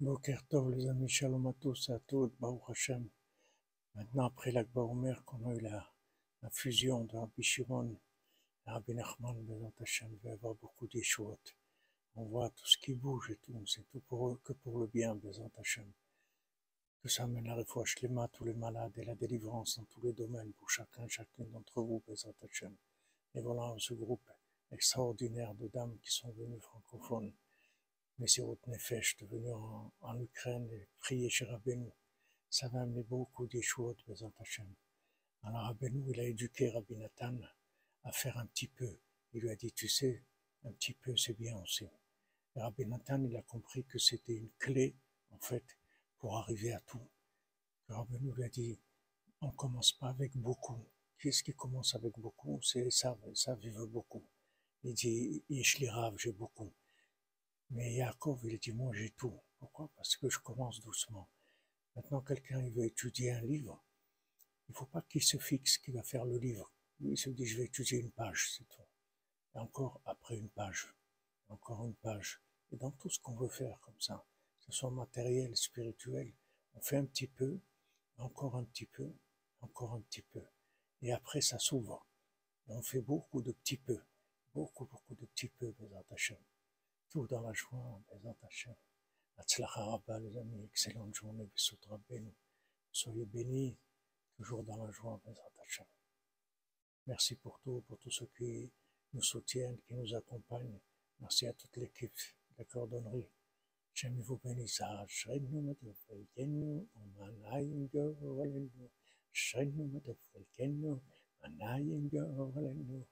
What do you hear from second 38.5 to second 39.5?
peu. Il lui